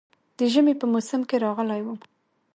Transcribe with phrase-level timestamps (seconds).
[0.37, 1.99] د ژمي په موسم کې راغلی وم.